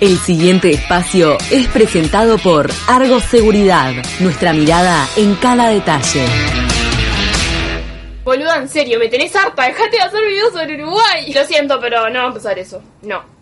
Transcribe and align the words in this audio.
El 0.00 0.16
siguiente 0.16 0.70
espacio 0.70 1.36
es 1.50 1.66
presentado 1.66 2.38
por 2.38 2.70
Argos 2.86 3.24
Seguridad, 3.24 3.92
nuestra 4.20 4.52
mirada 4.52 5.08
en 5.16 5.34
cada 5.34 5.70
detalle. 5.70 6.24
Boluda, 8.22 8.58
en 8.58 8.68
serio, 8.68 9.00
me 9.00 9.08
tenés 9.08 9.34
harta, 9.34 9.64
dejate 9.64 9.96
de 9.96 10.02
hacer 10.02 10.24
videos 10.24 10.52
sobre 10.52 10.80
Uruguay. 10.80 11.32
Lo 11.34 11.44
siento, 11.44 11.80
pero 11.80 12.08
no 12.10 12.18
va 12.20 12.24
a 12.26 12.28
empezar 12.28 12.56
eso. 12.60 12.80
No. 13.02 13.37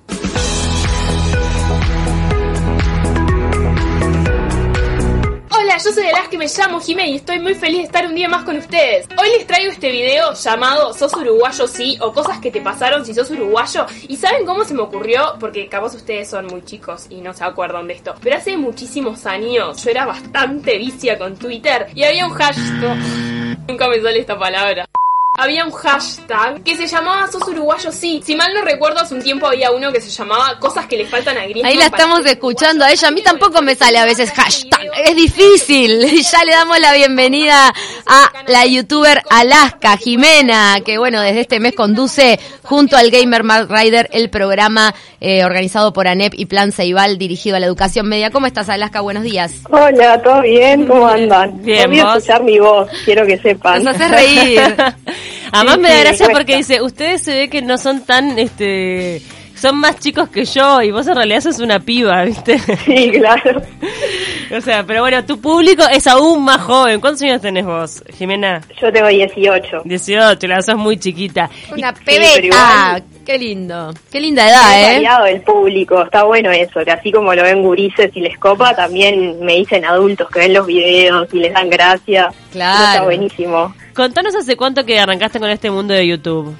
Hola, 5.77 5.85
yo 5.85 5.93
soy 5.93 6.07
que 6.31 6.39
me 6.39 6.47
llamo 6.47 6.81
Jimé 6.81 7.11
y 7.11 7.17
estoy 7.17 7.39
muy 7.39 7.55
feliz 7.55 7.81
de 7.81 7.85
estar 7.85 8.07
un 8.07 8.15
día 8.15 8.31
más 8.31 8.45
con 8.45 8.57
ustedes. 8.57 9.07
Hoy 9.19 9.29
les 9.37 9.47
traigo 9.47 9.71
este 9.71 9.93
video 9.93 10.33
llamado 10.33 10.95
¿Sos 10.95 11.13
uruguayo 11.13 11.67
sí? 11.67 11.99
o 12.01 12.15
cosas 12.15 12.39
que 12.39 12.51
te 12.51 12.63
pasaron 12.63 13.05
si 13.05 13.13
sos 13.13 13.31
uruguayo. 13.31 13.85
¿Y 14.09 14.17
saben 14.17 14.47
cómo 14.47 14.65
se 14.65 14.73
me 14.73 14.81
ocurrió? 14.81 15.35
Porque 15.39 15.69
capaz 15.69 15.95
ustedes 15.95 16.31
son 16.31 16.47
muy 16.47 16.65
chicos 16.65 17.09
y 17.11 17.21
no 17.21 17.35
se 17.35 17.45
acuerdan 17.45 17.89
de 17.89 17.93
esto. 17.93 18.15
Pero 18.23 18.37
hace 18.37 18.57
muchísimos 18.57 19.27
años 19.27 19.85
yo 19.85 19.91
era 19.91 20.07
bastante 20.07 20.79
vicia 20.79 21.19
con 21.19 21.37
Twitter 21.37 21.89
y 21.95 22.05
había 22.05 22.27
un 22.27 22.33
hashtag... 22.33 22.97
Nunca 23.69 23.87
me 23.89 24.01
sale 24.01 24.21
esta 24.21 24.39
palabra 24.39 24.87
había 25.37 25.65
un 25.65 25.73
hashtag 25.73 26.63
que 26.63 26.77
se 26.77 26.87
llamaba 26.87 27.27
Sos 27.31 27.47
Uruguayo 27.49 27.93
Sí. 27.93 28.23
Si 28.25 28.35
mal 28.35 28.53
no 28.55 28.63
recuerdo, 28.63 29.01
hace 29.01 29.15
un 29.15 29.23
tiempo 29.23 29.47
había 29.47 29.71
uno 29.71 29.93
que 29.93 30.01
se 30.01 30.11
llamaba 30.11 30.59
Cosas 30.59 30.87
que 30.87 30.97
le 30.97 31.07
faltan 31.07 31.37
a 31.37 31.43
Griezmann. 31.43 31.67
Ahí 31.67 31.77
la 31.77 31.87
estamos 31.87 32.25
escuchando 32.27 32.85
a 32.85 32.91
ella. 32.91 33.09
A 33.09 33.11
mí 33.11 33.23
tampoco 33.23 33.63
me 33.63 33.75
sale 33.75 33.99
a 33.99 34.05
veces 34.05 34.31
hashtag. 34.31 34.91
Es 35.05 35.17
difícil. 35.17 36.07
Ya 36.37 36.45
le 36.45 36.53
damos 36.53 36.81
la 36.81 36.93
bienvenida 36.93 37.73
a 38.07 38.33
la 38.49 38.67
youtuber 38.67 39.23
Alaska 39.31 39.97
Jimena, 39.97 40.81
que 40.85 40.99
bueno, 40.99 41.21
desde 41.21 41.41
este 41.41 41.61
mes 41.61 41.75
conduce 41.75 42.41
junto 42.63 42.97
al 42.97 43.11
Gamer 43.11 43.45
Mark 43.45 43.69
Rider 43.71 44.09
el 44.13 44.29
programa 44.29 44.93
eh, 45.21 45.45
organizado 45.45 45.93
por 45.93 46.09
ANEP 46.09 46.35
y 46.37 46.47
Plan 46.47 46.73
Ceibal 46.73 47.17
dirigido 47.17 47.57
a 47.57 47.61
la 47.61 47.67
educación 47.67 48.09
media. 48.09 48.31
¿Cómo 48.31 48.47
estás, 48.47 48.69
Alaska? 48.69 49.01
Buenos 49.01 49.23
días. 49.23 49.53
Hola, 49.71 50.21
¿todo 50.21 50.43
bien? 50.43 50.87
¿Cómo 50.87 51.07
andan? 51.07 51.63
Bien, 51.63 51.89
Voy 51.89 52.01
a 52.01 52.17
escuchar 52.17 52.43
mi 52.43 52.59
voz, 52.59 52.91
quiero 53.05 53.25
que 53.25 53.39
sepan. 53.39 53.85
Nos 53.85 53.95
hace 53.95 54.09
reír. 54.09 54.61
Además 55.53 55.79
me 55.79 55.89
da 55.89 56.01
gracia 56.01 56.29
porque 56.33 56.57
dice, 56.57 56.83
ustedes 56.83 57.23
se 57.23 57.35
ve 57.35 57.49
que 57.49 57.63
no 57.63 57.79
son 57.79 58.05
tan, 58.05 58.39
este, 58.39 59.23
son 59.57 59.79
más 59.79 59.99
chicos 59.99 60.29
que 60.29 60.45
yo 60.45 60.83
y 60.83 60.91
vos 60.91 61.07
en 61.07 61.17
realidad 61.17 61.41
sos 61.41 61.59
una 61.61 61.81
piba, 61.81 62.25
¿viste? 62.25 62.59
Sí, 62.59 63.11
claro. 63.11 63.63
o 64.57 64.61
sea, 64.61 64.85
pero 64.85 65.01
bueno, 65.01 65.25
tu 65.25 65.41
público 65.41 65.83
es 65.91 66.07
aún 66.07 66.45
más 66.45 66.61
joven. 66.61 67.01
¿Cuántos 67.01 67.23
años 67.23 67.41
tenés 67.41 67.65
vos, 67.65 68.05
Jimena? 68.17 68.61
Yo 68.81 68.93
tengo 68.93 69.09
18. 69.09 69.83
18, 69.85 70.47
la 70.47 70.63
sos 70.63 70.77
muy 70.77 70.99
chiquita. 70.99 71.49
Una 71.73 71.93
pebeta. 71.93 73.03
Qué 73.25 73.39
lindo. 73.39 73.93
Qué 74.13 74.21
linda 74.21 74.49
edad, 74.49 74.81
¿eh? 74.81 74.93
variado 74.95 75.27
el 75.27 75.41
público, 75.41 76.01
está 76.01 76.23
bueno 76.23 76.53
eso, 76.53 76.85
que 76.85 76.93
así 76.93 77.11
como 77.11 77.35
lo 77.35 77.43
ven 77.43 77.61
gurises 77.61 78.13
y 78.15 78.21
les 78.21 78.39
copa, 78.39 78.73
también 78.73 79.41
me 79.41 79.55
dicen 79.55 79.85
adultos 79.85 80.31
que 80.31 80.41
ven 80.41 80.55
los 80.55 80.65
videos 80.65 81.27
y 81.33 81.41
les 81.41 81.53
dan 81.53 81.69
gracia. 81.69 82.29
Claro. 82.53 82.85
está 82.85 83.03
buenísimo. 83.03 83.75
Contanos 83.97 84.35
hace 84.35 84.57
cuánto 84.57 84.85
que 84.85 85.01
arrancaste 85.01 85.41
con 85.41 85.49
este 85.49 85.71
mundo 85.71 85.95
de 85.95 86.07
YouTube. 86.07 86.55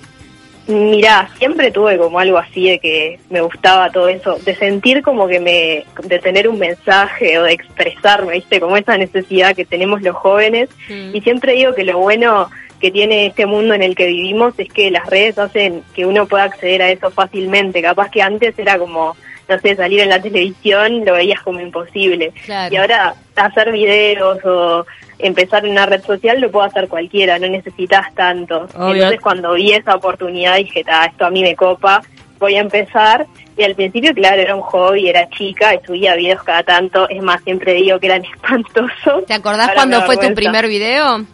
Mirá, 0.67 1.29
siempre 1.39 1.71
tuve 1.71 1.99
como 1.99 2.19
algo 2.19 2.39
así 2.39 2.71
de 2.71 2.79
que 2.81 3.21
me 3.31 3.43
gustaba 3.43 3.91
todo 3.91 4.09
eso, 4.09 4.37
de 4.45 4.57
sentir 4.57 5.03
como 5.03 5.29
que 5.29 5.39
me, 5.39 5.85
de 6.03 6.19
tener 6.19 6.49
un 6.49 6.59
mensaje 6.59 7.39
o 7.39 7.45
de 7.45 7.53
expresarme, 7.53 8.33
viste, 8.33 8.59
como 8.59 8.77
esa 8.77 8.97
necesidad 8.97 9.55
que 9.55 9.65
tenemos 9.67 10.03
los 10.03 10.17
jóvenes. 10.17 10.71
Mm. 10.89 11.15
Y 11.15 11.21
siempre 11.21 11.53
digo 11.53 11.75
que 11.75 11.85
lo 11.85 11.99
bueno 11.99 12.51
que 12.81 12.91
tiene 12.91 13.27
este 13.27 13.47
mundo 13.47 13.75
en 13.75 13.83
el 13.83 13.95
que 13.95 14.07
vivimos 14.07 14.55
es 14.59 14.69
que 14.73 14.91
las 14.91 15.07
redes 15.07 15.39
hacen 15.39 15.83
que 15.95 16.07
uno 16.07 16.27
pueda 16.27 16.45
acceder 16.45 16.83
a 16.83 16.91
eso 16.91 17.11
fácilmente. 17.11 17.83
Capaz 17.83 18.11
que 18.11 18.23
antes 18.23 18.59
era 18.59 18.79
como, 18.79 19.15
no 19.49 19.59
sé, 19.61 19.77
salir 19.77 20.01
en 20.01 20.09
la 20.09 20.21
televisión 20.23 21.05
lo 21.05 21.13
veías 21.13 21.43
como 21.43 21.61
imposible. 21.61 22.33
Y 22.71 22.77
ahora 22.77 23.15
hacer 23.37 23.73
videos 23.73 24.45
o 24.45 24.87
empezar 25.19 25.65
en 25.65 25.73
una 25.73 25.87
red 25.87 26.03
social 26.05 26.41
lo 26.41 26.51
puede 26.51 26.69
hacer 26.69 26.89
cualquiera, 26.89 27.39
no 27.39 27.49
necesitas 27.49 28.15
tanto. 28.15 28.69
Entonces 28.75 29.21
cuando 29.21 29.55
vi 29.55 29.73
esa 29.73 29.95
oportunidad 29.95 30.57
dije, 30.57 30.85
esto 31.07 31.27
a 31.27 31.31
mí 31.31 31.43
me 31.43 31.57
copa, 31.57 32.03
voy 32.39 32.57
a 32.57 32.61
empezar. 32.61 33.27
Y 33.57 33.63
al 33.63 33.75
principio, 33.75 34.13
claro, 34.13 34.43
era 34.43 34.55
un 34.55 34.61
hobby, 34.61 35.09
era 35.09 35.29
chica 35.31 35.75
y 35.75 35.79
subía 35.87 36.15
videos 36.15 36.43
cada 36.43 36.63
tanto. 36.63 37.09
Es 37.09 37.23
más, 37.23 37.43
siempre 37.43 37.73
digo 37.75 37.99
que 37.99 38.07
eran 38.07 38.25
espantosos. 38.35 39.25
¿Te 39.27 39.35
acordás 39.35 39.71
cuándo 39.75 40.03
fue 40.03 40.17
tu 40.17 40.35
primer 40.35 40.69
video? 40.69 41.25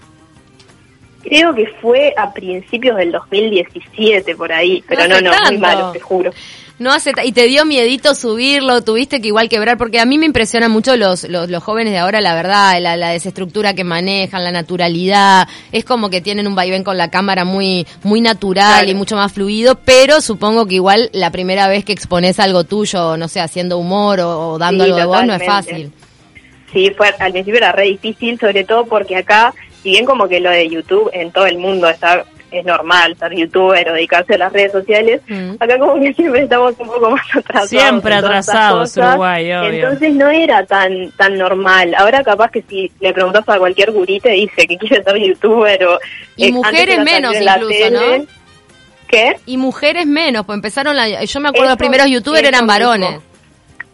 Creo 1.22 1.55
que 1.55 1.66
fue 1.81 2.12
a 2.16 2.33
principios 2.33 2.97
del 2.97 3.12
2017 3.12 4.34
por 4.34 4.53
ahí, 4.53 4.83
pero 4.88 5.06
no, 5.06 5.21
no, 5.21 5.31
muy 5.47 5.59
malo, 5.59 5.93
te 5.93 6.00
juro. 6.00 6.33
No 6.78 6.93
hace 6.93 7.12
y 7.22 7.31
te 7.31 7.47
dio 7.47 7.65
miedito 7.65 8.15
subirlo, 8.16 8.83
tuviste 8.83 9.21
que 9.21 9.28
igual 9.28 9.49
quebrar, 9.49 9.78
porque 9.78 10.00
a 10.00 10.05
mí 10.05 10.19
me 10.19 10.27
impresiona 10.27 10.69
mucho 10.69 10.97
los, 10.97 11.22
los, 11.28 11.62
jóvenes 11.62 11.93
de 11.93 11.99
ahora, 11.99 12.21
la 12.21 12.34
verdad, 12.34 12.81
la, 12.81 12.97
la, 12.97 13.10
desestructura 13.10 13.75
que 13.75 13.84
manejan, 13.84 14.43
la 14.43 14.50
naturalidad, 14.50 15.47
es 15.71 15.84
como 15.84 16.10
que 16.10 16.21
tienen 16.21 16.49
un 16.49 16.56
vaivén 16.56 16.83
con 16.83 16.99
la 16.99 17.09
cámara 17.09 17.44
muy, 17.44 17.87
muy 18.03 18.21
natural 18.21 18.89
y 18.89 18.94
mucho 18.94 19.15
más 19.15 19.33
fluido, 19.33 19.77
pero 19.84 20.21
supongo 20.21 20.66
que 20.66 20.75
igual 20.75 21.09
la 21.12 21.31
primera 21.31 21.69
vez 21.69 21.84
que 21.84 21.93
expones 21.93 22.41
algo 22.41 22.65
tuyo, 22.65 23.16
no 23.16 23.28
sé, 23.28 23.41
haciendo 23.41 23.78
humor 23.78 24.19
o, 24.21 24.59
dando 24.59 24.83
algo 24.83 24.97
de 24.97 25.04
vos, 25.04 25.25
no 25.25 25.34
es 25.34 25.44
fácil. 25.44 25.93
Sí, 26.72 26.91
fue, 26.97 27.15
al 27.19 27.33
principio 27.33 27.59
era 27.59 27.71
re 27.71 27.84
difícil, 27.84 28.41
sobre 28.41 28.65
todo 28.65 28.87
porque 28.87 29.16
acá 29.16 29.54
si 29.82 29.91
bien 29.91 30.04
como 30.04 30.28
que 30.28 30.41
lo 30.41 30.50
de 30.50 30.69
YouTube 30.69 31.10
en 31.12 31.31
todo 31.32 31.47
el 31.47 31.59
mundo 31.59 31.88
está 31.88 32.25
es 32.53 32.65
normal 32.65 33.16
ser 33.19 33.34
youtuber 33.34 33.88
o 33.88 33.94
dedicarse 33.94 34.34
a 34.34 34.38
las 34.38 34.53
redes 34.53 34.72
sociales, 34.72 35.22
mm. 35.26 35.54
acá 35.59 35.78
como 35.78 35.98
que 36.00 36.12
siempre 36.15 36.43
estamos 36.43 36.75
un 36.78 36.87
poco 36.87 37.10
más 37.10 37.25
atrasados. 37.34 37.70
Siempre 37.70 38.15
atrasados, 38.15 38.97
Uruguay, 38.97 39.53
obvio. 39.53 39.72
Entonces 39.72 40.15
no 40.15 40.28
era 40.28 40.65
tan 40.66 41.10
tan 41.12 41.38
normal. 41.38 41.94
Ahora 41.97 42.22
capaz 42.22 42.50
que 42.50 42.62
si 42.69 42.92
le 43.00 43.12
preguntas 43.12 43.44
a 43.48 43.59
cualquier 43.59 43.91
gurita 43.91 44.28
dice 44.28 44.66
que 44.66 44.76
quiere 44.76 45.03
ser 45.03 45.16
youtuber 45.16 45.84
o... 45.87 45.98
Y 46.37 46.48
eh, 46.48 46.53
mujeres 46.53 46.98
menos 47.03 47.34
incluso, 47.34 47.91
¿no? 47.91 48.26
¿Qué? 49.09 49.37
Y 49.44 49.56
mujeres 49.56 50.06
menos, 50.06 50.47
pues 50.47 50.56
empezaron, 50.56 50.97
la, 50.97 51.25
yo 51.25 51.41
me 51.41 51.50
acuerdo 51.50 51.69
los 51.69 51.76
primeros 51.76 52.06
youtubers 52.09 52.47
eran 52.47 52.66
varones. 52.66 53.21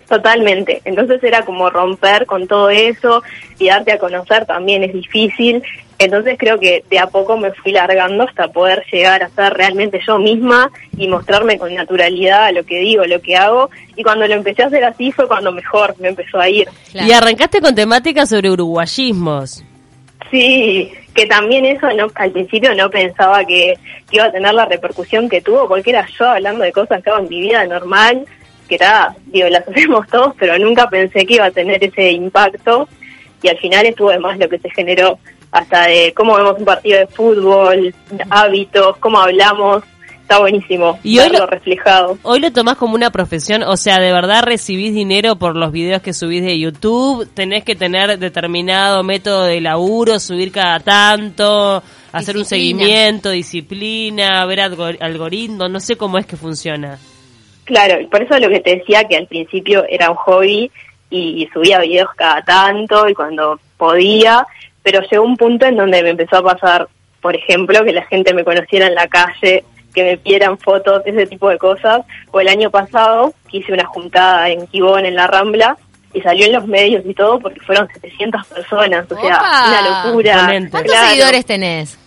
Totalmente. 0.08 0.80
Entonces 0.86 1.22
era 1.22 1.44
como 1.44 1.69
romper 1.69 2.24
con 2.24 2.48
todo 2.48 2.70
eso 2.70 3.22
y 3.58 3.69
darte 3.69 3.92
a 3.92 3.98
conocer 3.98 4.46
también 4.46 4.82
es 4.82 4.94
difícil. 4.94 5.62
Entonces 5.98 6.36
creo 6.38 6.58
que 6.58 6.82
de 6.88 6.98
a 6.98 7.08
poco 7.08 7.36
me 7.36 7.52
fui 7.52 7.72
largando 7.72 8.24
hasta 8.24 8.48
poder 8.48 8.84
llegar 8.91 9.22
a 9.22 9.28
ser 9.28 9.52
realmente 9.52 10.00
yo 10.06 10.18
misma 10.18 10.70
y 10.97 11.08
mostrarme 11.08 11.58
con 11.58 11.74
naturalidad 11.74 12.54
lo 12.54 12.64
que 12.64 12.78
digo, 12.78 13.04
lo 13.04 13.20
que 13.20 13.36
hago. 13.36 13.68
Y 13.97 14.02
cuando 14.02 14.26
lo 14.26 14.34
empecé 14.34 14.62
a 14.62 14.66
hacer 14.66 14.82
así 14.84 15.12
fue 15.12 15.28
cuando 15.28 15.52
mejor 15.52 15.94
me 15.98 16.08
empezó 16.08 16.41
a 16.41 16.48
ir. 16.48 16.68
Y 16.94 17.12
arrancaste 17.12 17.60
con 17.60 17.74
temáticas 17.74 18.30
sobre 18.30 18.50
uruguayismos. 18.50 19.62
Sí, 20.30 20.91
que 21.14 21.26
también 21.26 21.66
eso 21.66 21.88
no, 21.94 22.06
al 22.14 22.30
principio 22.30 22.74
no 22.74 22.88
pensaba 22.88 23.44
que, 23.44 23.74
que, 24.08 24.16
iba 24.16 24.26
a 24.26 24.32
tener 24.32 24.54
la 24.54 24.66
repercusión 24.66 25.28
que 25.28 25.41
tuvo, 25.41 25.68
porque 25.68 25.91
era 25.91 26.06
yo 26.18 26.26
hablando 26.26 26.64
de 26.64 26.72
cosas 26.72 27.02
que 27.02 27.10
hago 27.10 27.20
en 27.20 27.28
mi 27.28 27.41
vida 27.41 27.64
normal 27.66 28.26
que 28.68 28.76
era, 28.76 29.14
digo, 29.26 29.48
las 29.48 29.66
hacemos 29.68 30.06
todos, 30.08 30.34
pero 30.38 30.58
nunca 30.58 30.88
pensé 30.88 31.26
que 31.26 31.34
iba 31.34 31.46
a 31.46 31.50
tener 31.50 31.82
ese 31.82 32.12
impacto. 32.12 32.88
Y 33.42 33.48
al 33.48 33.58
final 33.58 33.86
estuvo 33.86 34.10
de 34.10 34.18
más 34.18 34.38
lo 34.38 34.48
que 34.48 34.58
se 34.58 34.68
generó, 34.70 35.18
hasta 35.52 35.86
de 35.86 36.12
cómo 36.14 36.36
vemos 36.36 36.58
un 36.58 36.64
partido 36.64 36.98
de 36.98 37.06
fútbol, 37.06 37.94
hábitos, 38.30 38.96
cómo 38.98 39.18
hablamos, 39.20 39.84
está 40.28 40.40
buenísimo 40.40 40.98
y 41.02 41.16
verlo 41.16 41.46
reflejado. 41.46 42.18
Hoy 42.22 42.40
lo 42.40 42.52
tomás 42.52 42.76
como 42.76 42.94
una 42.94 43.10
profesión, 43.10 43.62
o 43.62 43.76
sea, 43.78 43.98
de 43.98 44.12
verdad 44.12 44.42
recibís 44.42 44.92
dinero 44.92 45.36
por 45.36 45.56
los 45.56 45.72
videos 45.72 46.02
que 46.02 46.12
subís 46.12 46.42
de 46.42 46.58
YouTube, 46.58 47.26
tenés 47.32 47.64
que 47.64 47.74
tener 47.74 48.18
determinado 48.18 49.02
método 49.02 49.44
de 49.44 49.60
laburo, 49.62 50.20
subir 50.20 50.52
cada 50.52 50.80
tanto, 50.80 51.82
hacer 52.12 52.36
un 52.36 52.44
seguimiento, 52.44 53.30
disciplina, 53.30 54.44
ver 54.44 54.60
algoritmos, 54.60 55.70
no 55.70 55.80
sé 55.80 55.96
cómo 55.96 56.18
es 56.18 56.26
que 56.26 56.36
funciona. 56.36 56.98
Claro, 57.68 58.08
por 58.08 58.22
eso 58.22 58.38
lo 58.38 58.48
que 58.48 58.60
te 58.60 58.76
decía 58.76 59.04
que 59.04 59.16
al 59.16 59.26
principio 59.26 59.84
era 59.90 60.10
un 60.10 60.16
hobby 60.16 60.70
y 61.10 61.47
subía 61.53 61.80
videos 61.80 62.09
cada 62.16 62.41
tanto 62.42 63.06
y 63.09 63.15
cuando 63.15 63.60
podía, 63.76 64.47
pero 64.82 65.03
llegó 65.03 65.22
un 65.22 65.36
punto 65.36 65.66
en 65.66 65.76
donde 65.76 66.03
me 66.03 66.09
empezó 66.10 66.38
a 66.38 66.42
pasar, 66.42 66.88
por 67.20 67.36
ejemplo, 67.36 67.84
que 67.84 67.92
la 67.92 68.06
gente 68.06 68.32
me 68.32 68.42
conociera 68.42 68.86
en 68.86 68.94
la 68.94 69.06
calle, 69.06 69.65
que 69.94 70.03
me 70.03 70.16
pidieran 70.16 70.56
fotos, 70.56 71.03
ese 71.04 71.26
tipo 71.26 71.50
de 71.50 71.59
cosas. 71.59 72.06
O 72.30 72.41
el 72.41 72.48
año 72.48 72.70
pasado 72.70 73.34
hice 73.53 73.74
una 73.74 73.84
juntada 73.84 74.48
en 74.48 74.66
Quibón, 74.66 75.04
en 75.04 75.14
la 75.14 75.26
Rambla, 75.26 75.76
y 76.14 76.22
salió 76.22 76.47
en 76.47 76.53
los 76.53 76.66
medios 76.66 77.04
y 77.04 77.12
todo 77.12 77.38
porque 77.38 77.60
fueron 77.60 77.86
700 77.92 78.47
personas, 78.47 79.04
o 79.12 79.21
sea, 79.21 79.42
una 79.68 80.06
locura. 80.06 80.68
¿Cuántos 80.71 80.97
seguidores 80.97 81.44
tenés? 81.44 81.98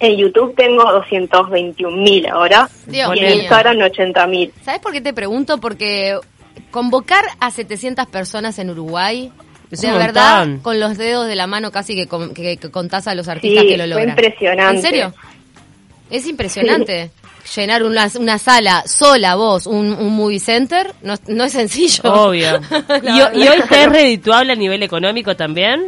En 0.00 0.16
YouTube 0.16 0.54
tengo 0.56 0.82
221 0.92 1.96
mil 1.96 2.26
ahora 2.26 2.68
y 2.90 2.98
en 2.98 3.40
Instagram 3.40 3.78
80 3.80 4.26
mil. 4.26 4.52
¿Sabes 4.64 4.80
por 4.80 4.92
qué 4.92 5.00
te 5.00 5.12
pregunto? 5.12 5.58
Porque 5.58 6.18
convocar 6.70 7.24
a 7.40 7.50
700 7.50 8.06
personas 8.06 8.58
en 8.58 8.70
Uruguay, 8.70 9.30
de 9.70 9.92
verdad, 9.92 10.46
con 10.62 10.80
los 10.80 10.98
dedos 10.98 11.26
de 11.26 11.36
la 11.36 11.46
mano 11.46 11.70
casi 11.70 11.94
que, 11.94 12.58
contás 12.70 13.06
a 13.06 13.14
los 13.14 13.28
artistas 13.28 13.64
que 13.64 13.76
lo 13.76 13.86
logran. 13.86 14.14
Fue 14.14 14.24
impresionante. 14.24 14.76
¿En 14.76 14.82
serio? 14.82 15.14
Es 16.10 16.26
impresionante. 16.26 17.10
llenar 17.54 17.82
una, 17.82 18.08
una 18.18 18.38
sala 18.38 18.82
sola 18.86 19.36
vos, 19.36 19.66
un, 19.66 19.92
un 19.92 20.16
movie 20.16 20.40
center, 20.40 20.92
no, 21.02 21.14
no 21.28 21.44
es 21.44 21.52
sencillo. 21.52 22.02
Obvio. 22.04 22.60
¿Y, 23.02 23.38
¿Y, 23.38 23.48
hoy 23.48 23.62
es 23.70 23.88
redituable 23.88 24.52
a 24.52 24.56
nivel 24.56 24.82
económico 24.82 25.36
también? 25.36 25.86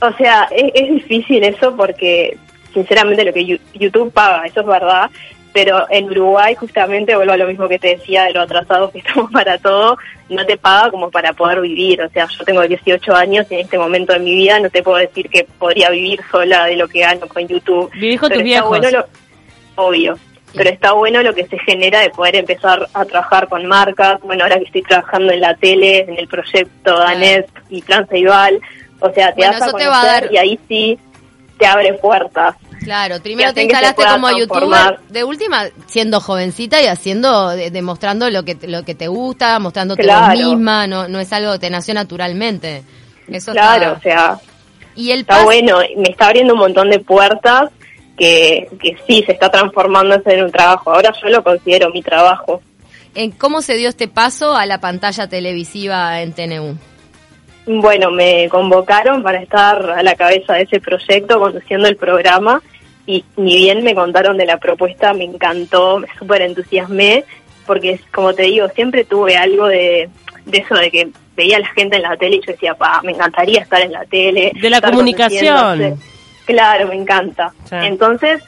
O 0.00 0.12
sea, 0.16 0.48
es, 0.50 0.72
es 0.74 0.90
difícil 0.90 1.42
eso 1.44 1.74
porque 1.76 2.36
sinceramente 2.76 3.24
lo 3.24 3.32
que 3.32 3.58
YouTube 3.72 4.12
paga, 4.12 4.44
eso 4.44 4.60
es 4.60 4.66
verdad, 4.66 5.10
pero 5.54 5.86
en 5.88 6.10
Uruguay 6.10 6.54
justamente 6.54 7.16
vuelvo 7.16 7.32
a 7.32 7.38
lo 7.38 7.46
mismo 7.46 7.66
que 7.66 7.78
te 7.78 7.96
decía 7.96 8.24
de 8.24 8.34
lo 8.34 8.42
atrasados 8.42 8.92
que 8.92 8.98
estamos 9.04 9.32
para 9.32 9.56
todo, 9.56 9.96
no 10.28 10.44
te 10.44 10.58
paga 10.58 10.90
como 10.90 11.10
para 11.10 11.32
poder 11.32 11.62
vivir, 11.62 12.02
o 12.02 12.10
sea, 12.10 12.26
yo 12.26 12.44
tengo 12.44 12.60
18 12.60 13.14
años 13.14 13.46
y 13.48 13.54
en 13.54 13.60
este 13.60 13.78
momento 13.78 14.12
de 14.12 14.18
mi 14.18 14.34
vida 14.34 14.60
no 14.60 14.68
te 14.68 14.82
puedo 14.82 14.98
decir 14.98 15.30
que 15.30 15.44
podría 15.58 15.88
vivir 15.88 16.20
sola 16.30 16.66
de 16.66 16.76
lo 16.76 16.86
que 16.86 17.00
gano 17.00 17.26
con 17.26 17.48
YouTube. 17.48 17.90
Con 18.20 18.30
tus 18.30 18.42
viejos. 18.42 18.68
Bueno 18.68 18.90
lo, 18.90 19.06
obvio, 19.76 20.18
pero 20.54 20.68
está 20.68 20.92
bueno 20.92 21.22
lo 21.22 21.34
que 21.34 21.46
se 21.46 21.58
genera 21.60 22.00
de 22.00 22.10
poder 22.10 22.36
empezar 22.36 22.86
a 22.92 23.06
trabajar 23.06 23.48
con 23.48 23.64
marcas, 23.64 24.20
bueno, 24.20 24.44
ahora 24.44 24.58
que 24.58 24.64
estoy 24.64 24.82
trabajando 24.82 25.32
en 25.32 25.40
la 25.40 25.54
tele, 25.54 26.00
en 26.00 26.18
el 26.18 26.28
proyecto 26.28 26.98
Danés 26.98 27.46
y 27.70 27.80
Plan 27.80 28.06
Ceibal, 28.06 28.60
o 29.00 29.10
sea, 29.12 29.34
te 29.34 29.40
das 29.40 29.62
a 29.62 29.70
conocer 29.70 30.28
y 30.30 30.36
ahí 30.36 30.60
sí 30.68 30.98
te 31.58 31.66
abre 31.66 31.94
puertas. 31.94 32.56
Claro, 32.82 33.20
primero 33.22 33.52
te 33.52 33.62
instalaste 33.62 34.04
como 34.04 34.30
youtuber, 34.30 35.00
de 35.08 35.24
última 35.24 35.64
siendo 35.86 36.20
jovencita 36.20 36.80
y 36.80 36.86
haciendo, 36.86 37.50
demostrando 37.50 38.30
lo 38.30 38.44
que 38.44 38.56
lo 38.62 38.84
que 38.84 38.94
te 38.94 39.08
gusta, 39.08 39.58
mostrándote 39.58 40.02
claro. 40.02 40.36
misma, 40.36 40.86
no 40.86 41.08
no 41.08 41.18
es 41.18 41.32
algo 41.32 41.52
que 41.52 41.58
te 41.58 41.70
nació 41.70 41.94
naturalmente. 41.94 42.84
Eso 43.28 43.52
claro, 43.52 43.94
o 43.98 44.00
sea, 44.00 44.38
y 44.94 45.10
el 45.10 45.20
está 45.20 45.44
bueno, 45.44 45.78
me 45.96 46.10
está 46.10 46.26
abriendo 46.26 46.54
un 46.54 46.60
montón 46.60 46.90
de 46.90 46.98
puertas 47.00 47.70
que, 48.16 48.68
que 48.80 48.96
sí 49.06 49.22
se 49.26 49.32
está 49.32 49.50
transformando 49.50 50.20
en 50.24 50.44
un 50.44 50.50
trabajo. 50.50 50.92
Ahora 50.92 51.12
yo 51.20 51.28
lo 51.28 51.42
considero 51.42 51.90
mi 51.90 52.02
trabajo. 52.02 52.62
¿En 53.14 53.30
cómo 53.30 53.62
se 53.62 53.76
dio 53.76 53.88
este 53.88 54.08
paso 54.08 54.54
a 54.54 54.66
la 54.66 54.78
pantalla 54.80 55.26
televisiva 55.28 56.20
en 56.20 56.32
TNU? 56.32 56.78
Bueno, 57.66 58.12
me 58.12 58.48
convocaron 58.48 59.22
para 59.22 59.42
estar 59.42 59.90
a 59.90 60.02
la 60.02 60.14
cabeza 60.14 60.54
de 60.54 60.62
ese 60.62 60.80
proyecto, 60.80 61.40
conduciendo 61.40 61.88
el 61.88 61.96
programa, 61.96 62.62
y 63.06 63.24
ni 63.36 63.56
bien 63.56 63.82
me 63.82 63.94
contaron 63.94 64.36
de 64.36 64.46
la 64.46 64.58
propuesta, 64.58 65.12
me 65.12 65.24
encantó, 65.24 65.98
me 65.98 66.08
súper 66.18 66.42
entusiasmé, 66.42 67.24
porque 67.66 68.00
como 68.12 68.34
te 68.34 68.44
digo, 68.44 68.68
siempre 68.68 69.04
tuve 69.04 69.36
algo 69.36 69.66
de, 69.66 70.08
de 70.44 70.58
eso 70.58 70.76
de 70.76 70.90
que 70.90 71.08
veía 71.36 71.56
a 71.56 71.60
la 71.60 71.68
gente 71.68 71.96
en 71.96 72.02
la 72.02 72.16
tele 72.16 72.36
y 72.36 72.40
yo 72.46 72.52
decía, 72.52 72.74
pa, 72.74 73.00
me 73.02 73.12
encantaría 73.12 73.60
estar 73.60 73.80
en 73.80 73.92
la 73.92 74.04
tele. 74.04 74.52
De 74.60 74.70
la 74.70 74.80
comunicación. 74.80 76.00
Claro, 76.46 76.86
me 76.86 76.94
encanta. 76.94 77.52
Entonces, 77.72 78.42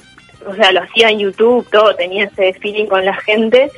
o 0.47 0.55
sea, 0.55 0.71
lo 0.71 0.83
hacía 0.83 1.11
en 1.11 1.19
YouTube, 1.19 1.69
todo, 1.71 1.95
tenía 1.97 2.25
ese 2.25 2.53
feeling 2.55 2.87
con 2.87 3.05
la 3.05 3.15
gente 3.15 3.71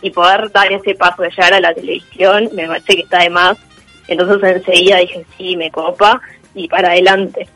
y 0.00 0.10
poder 0.10 0.50
dar 0.50 0.72
ese 0.72 0.94
paso 0.94 1.22
de 1.22 1.30
llegar 1.30 1.52
a 1.54 1.60
la 1.60 1.74
televisión, 1.74 2.48
me 2.54 2.66
parece 2.66 2.96
que 2.96 3.02
está 3.02 3.18
de 3.20 3.30
más 3.30 3.58
entonces 4.08 4.56
enseguida 4.56 4.98
dije, 4.98 5.24
sí, 5.36 5.56
me 5.56 5.70
copa 5.70 6.20
y 6.54 6.68
para 6.68 6.90
adelante. 6.90 7.48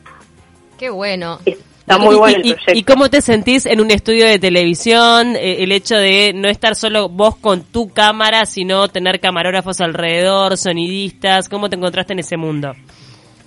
Qué 0.79 0.91
bueno. 0.91 1.39
Está 1.45 1.99
muy 1.99 2.15
bueno 2.15 2.37
el 2.37 2.43
proyecto. 2.43 2.73
¿Y 2.75 2.83
cómo 2.85 3.11
te 3.11 3.21
sentís 3.21 3.67
en 3.67 3.81
un 3.81 3.91
estudio 3.91 4.27
de 4.27 4.39
televisión? 4.39 5.37
Eh, 5.37 5.63
el 5.63 5.73
hecho 5.73 5.97
de 5.97 6.33
no 6.35 6.49
estar 6.49 6.77
solo 6.77 7.09
vos 7.09 7.37
con 7.37 7.65
tu 7.65 7.91
cámara, 7.91 8.47
sino 8.47 8.89
tener 8.89 9.21
camarógrafos 9.21 9.81
alrededor, 9.81 10.57
sonidistas. 10.57 11.49
¿Cómo 11.49 11.69
te 11.69 11.77
encontraste 11.77 12.13
en 12.13 12.21
ese 12.21 12.37
mundo? 12.37 12.73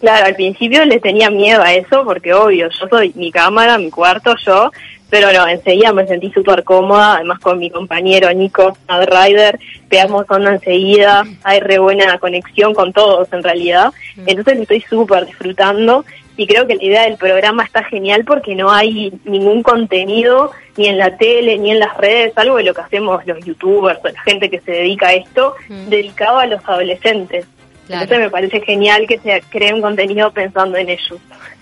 Claro, 0.04 0.26
al 0.26 0.36
principio 0.36 0.84
le 0.84 1.00
tenía 1.00 1.30
miedo 1.30 1.62
a 1.62 1.74
eso 1.76 2.04
porque 2.04 2.34
obvio, 2.34 2.68
yo 2.68 2.88
soy 2.90 3.14
mi 3.16 3.32
cámara, 3.32 3.78
mi 3.78 3.90
cuarto, 3.90 4.36
yo, 4.46 4.70
pero 5.10 5.32
no, 5.32 5.48
enseguida 5.48 5.94
me 5.94 6.06
sentí 6.06 6.30
súper 6.30 6.66
cómoda, 6.66 7.16
además 7.16 7.40
con 7.40 7.58
mi 7.58 7.70
compañero 7.70 8.30
Nico 8.34 8.78
Rider, 8.90 9.58
pegamos 9.88 10.26
onda 10.28 10.56
enseguida, 10.56 11.24
hay 11.44 11.62
re 11.62 11.80
buena 11.80 12.18
conexión 12.18 12.74
con 12.74 12.92
todos 12.92 13.32
en 13.32 13.44
realidad, 13.44 13.94
mm. 14.18 14.24
entonces 14.26 14.60
estoy 14.60 14.82
súper 14.82 15.26
disfrutando 15.26 16.04
y 16.36 16.48
creo 16.48 16.68
que 16.68 16.76
la 16.76 16.84
idea 16.84 17.04
del 17.04 17.16
programa 17.16 17.64
está 17.64 17.86
genial 17.86 18.26
porque 18.26 18.56
no 18.56 18.74
hay 18.74 19.14
ningún 19.24 19.64
contenido 19.64 20.52
ni 20.76 20.88
en 20.88 20.98
la 20.98 21.16
tele 21.16 21.58
ni 21.60 21.72
en 21.72 21.80
las 21.80 21.96
redes, 21.96 22.34
algo 22.36 22.58
de 22.58 22.64
lo 22.64 22.74
que 22.74 22.82
hacemos 22.82 23.26
los 23.26 23.40
youtubers 23.46 24.00
o 24.04 24.10
la 24.10 24.22
gente 24.24 24.50
que 24.50 24.60
se 24.60 24.72
dedica 24.72 25.08
a 25.08 25.14
esto, 25.14 25.56
mm. 25.70 25.88
dedicado 25.88 26.40
a 26.40 26.46
los 26.46 26.62
adolescentes. 26.68 27.46
Entonces 27.90 28.20
me 28.20 28.30
parece 28.30 28.62
genial 28.62 29.06
que 29.08 29.20
se 29.20 29.44
cree 29.50 29.74
un 29.74 29.82
contenido 29.82 30.32
pensando 30.32 30.78
en 30.78 30.90
ellos. 30.90 31.20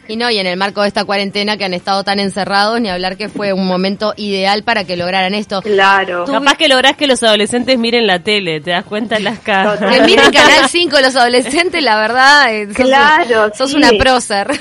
Y 0.08 0.18
no, 0.18 0.30
y 0.30 0.40
en 0.40 0.48
el 0.48 0.58
marco 0.58 0.82
de 0.82 0.88
esta 0.90 1.06
cuarentena 1.06 1.58
que 1.58 1.64
han 1.64 1.74
estado 1.74 2.04
tan 2.04 2.20
encerrados, 2.20 2.82
ni 2.82 2.90
hablar 2.90 3.16
que 3.18 3.30
fue 3.30 3.54
un 3.54 3.66
momento 3.66 4.14
ideal 4.18 4.64
para 4.64 4.84
que 4.84 4.98
lograran 4.98 5.34
esto. 5.34 5.62
Claro. 5.62 6.26
Capaz 6.26 6.58
que 6.58 6.68
lográs 6.68 6.98
que 6.98 7.08
los 7.08 7.24
adolescentes 7.24 7.80
miren 7.80 8.08
la 8.08 8.20
tele, 8.20 8.60
te 8.60 8.72
das 8.72 8.84
cuenta 8.84 9.16
en 9.18 9.24
las 9.24 9.40
casas. 9.40 9.90
Que 9.90 10.02
miren 10.02 10.32
Canal 10.32 10.68
5 10.68 11.00
los 11.00 11.16
adolescentes, 11.16 11.82
la 11.82 11.98
verdad. 11.98 12.54
Eh, 12.54 12.68
sos, 12.68 12.76
claro, 12.76 13.52
Sos 13.56 13.74
una 13.74 13.92
prócer. 13.98 14.48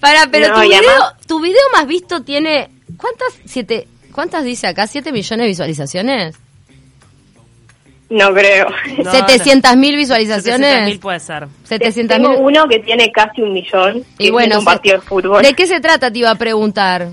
para, 0.00 0.26
pero 0.30 0.54
tu, 0.54 0.60
video, 0.60 0.82
tu 1.26 1.40
video 1.40 1.62
más 1.72 1.86
visto 1.86 2.22
tiene, 2.22 2.68
¿cuántas? 2.98 3.28
Siete, 3.46 3.88
¿Cuántas 4.16 4.44
dice 4.44 4.66
acá? 4.66 4.86
¿Siete 4.86 5.12
millones 5.12 5.44
de 5.44 5.48
visualizaciones? 5.48 6.36
No 8.08 8.32
creo. 8.32 8.68
No, 8.98 9.10
¿700 9.10 9.76
mil 9.76 9.96
visualizaciones? 9.96 10.84
mil 10.84 11.00
puede 11.00 11.18
ser. 11.20 11.48
700 11.64 12.16
Tengo 12.16 12.38
uno 12.38 12.68
que 12.68 12.78
tiene 12.78 13.10
casi 13.10 13.42
un 13.42 13.52
millón. 13.52 14.04
Y 14.18 14.30
bueno, 14.30 14.60
un 14.60 14.64
partido 14.64 14.96
de 14.96 15.02
fútbol. 15.02 15.42
¿De 15.42 15.54
qué 15.54 15.66
se 15.66 15.80
trata? 15.80 16.10
Te 16.10 16.20
iba 16.20 16.30
a 16.30 16.36
preguntar. 16.36 17.08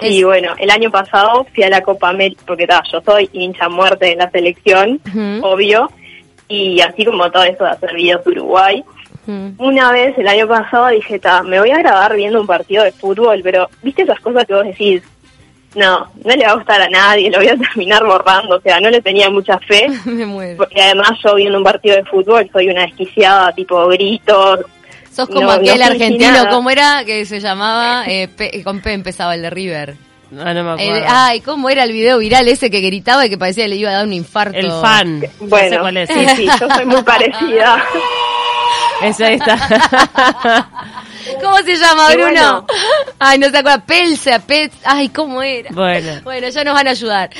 Sí, 0.00 0.24
bueno, 0.24 0.54
el 0.58 0.70
año 0.70 0.90
pasado 0.90 1.46
fui 1.54 1.62
a 1.62 1.68
la 1.68 1.82
Copa 1.82 2.08
América, 2.08 2.42
porque 2.46 2.66
ta, 2.66 2.82
yo 2.90 3.02
soy 3.02 3.28
hincha 3.32 3.68
muerte 3.68 4.06
de 4.06 4.16
la 4.16 4.30
selección, 4.30 4.98
obvio, 5.42 5.90
y 6.48 6.80
así 6.80 7.04
como 7.04 7.30
todo 7.30 7.44
eso 7.44 7.64
de 7.64 7.70
hacer 7.70 7.94
videos 7.94 8.24
de 8.24 8.30
Uruguay. 8.30 8.84
Una 9.58 9.92
vez, 9.92 10.18
el 10.18 10.26
año 10.26 10.48
pasado, 10.48 10.88
dije, 10.88 11.18
ta, 11.20 11.42
me 11.42 11.60
voy 11.60 11.70
a 11.70 11.78
grabar 11.78 12.16
viendo 12.16 12.40
un 12.40 12.46
partido 12.46 12.82
de 12.82 12.90
fútbol, 12.90 13.40
pero 13.44 13.68
viste 13.82 14.02
esas 14.02 14.18
cosas 14.20 14.44
que 14.44 14.54
vos 14.54 14.64
decís, 14.64 15.02
no, 15.74 16.10
no 16.24 16.36
le 16.36 16.44
va 16.44 16.52
a 16.52 16.54
gustar 16.56 16.82
a 16.82 16.88
nadie, 16.88 17.30
lo 17.30 17.38
voy 17.38 17.48
a 17.48 17.56
terminar 17.56 18.04
borrando, 18.04 18.56
o 18.56 18.60
sea, 18.60 18.80
no 18.80 18.90
le 18.90 19.00
tenía 19.00 19.30
mucha 19.30 19.58
fe. 19.58 19.86
Me 20.04 20.26
muero. 20.26 20.56
Porque 20.56 20.80
además 20.82 21.12
yo 21.24 21.34
viendo 21.34 21.58
un 21.58 21.64
partido 21.64 21.96
de 21.96 22.04
fútbol 22.04 22.48
soy 22.52 22.68
una 22.68 22.82
desquiciada, 22.82 23.52
tipo 23.52 23.86
gritos. 23.88 24.60
Sos 25.12 25.28
como 25.28 25.50
aquel 25.50 25.82
argentino, 25.82 26.48
¿cómo 26.50 26.70
era? 26.70 27.04
Que 27.04 27.26
se 27.26 27.40
llamaba, 27.40 28.04
eh, 28.06 28.28
con 28.62 28.80
P 28.80 28.92
empezaba 28.92 29.34
el 29.34 29.42
de 29.42 29.50
River. 29.50 29.96
Ah, 30.38 30.54
no 30.54 30.62
me 30.62 30.70
acuerdo. 30.70 31.06
ay, 31.08 31.40
¿cómo 31.40 31.68
era 31.68 31.82
el 31.82 31.92
video 31.92 32.18
viral 32.18 32.46
ese 32.46 32.70
que 32.70 32.80
gritaba 32.80 33.26
y 33.26 33.30
que 33.30 33.36
parecía 33.36 33.64
que 33.64 33.70
le 33.70 33.76
iba 33.76 33.90
a 33.90 33.94
dar 33.94 34.06
un 34.06 34.12
infarto? 34.12 34.56
El 34.56 34.70
fan. 34.70 35.24
Bueno, 35.40 35.90
sí, 36.06 36.26
sí, 36.36 36.46
yo 36.46 36.68
soy 36.72 36.86
muy 36.86 37.02
parecida. 37.04 37.84
Esa 39.02 39.32
está. 39.32 40.68
¿Cómo 41.42 41.56
se 41.58 41.76
llama, 41.76 42.10
Bruno? 42.14 42.66
Ay, 43.18 43.38
no 43.38 43.50
se 43.50 43.58
acuerda. 43.58 43.84
Pelsa, 43.84 44.38
Pets. 44.38 44.76
Ay, 44.84 45.08
¿cómo 45.08 45.42
era? 45.42 45.70
Bueno. 45.72 46.20
Bueno, 46.24 46.48
ya 46.48 46.64
nos 46.64 46.74
van 46.74 46.86
a 46.86 46.90
ayudar. 46.90 47.30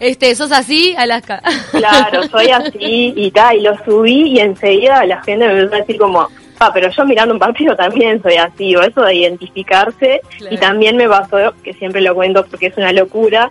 Este, 0.00 0.34
¿sos 0.34 0.52
así, 0.52 0.94
Alaska? 0.96 1.42
Claro, 1.70 2.22
soy 2.28 2.50
así 2.50 3.12
y 3.16 3.30
tal. 3.30 3.56
Y 3.56 3.60
lo 3.60 3.76
subí 3.84 4.32
y 4.32 4.40
enseguida 4.40 5.04
la 5.04 5.22
gente 5.22 5.46
me 5.46 5.52
empezó 5.52 5.74
a 5.74 5.78
decir 5.78 5.98
como, 5.98 6.28
ah, 6.58 6.70
pero 6.72 6.90
yo 6.90 7.04
mirando 7.04 7.34
un 7.34 7.40
partido 7.40 7.76
también 7.76 8.22
soy 8.22 8.36
así. 8.36 8.74
O 8.76 8.82
eso 8.82 9.02
de 9.02 9.14
identificarse. 9.14 10.20
Y 10.50 10.56
también 10.56 10.96
me 10.96 11.08
pasó, 11.08 11.54
que 11.62 11.74
siempre 11.74 12.00
lo 12.00 12.14
cuento 12.14 12.44
porque 12.46 12.66
es 12.66 12.76
una 12.76 12.92
locura, 12.92 13.50